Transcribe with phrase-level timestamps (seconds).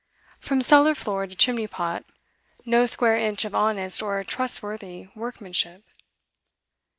[0.39, 2.03] From cellar floor to chimney pot,
[2.65, 5.83] no square inch of honest or trustworthy workmanship.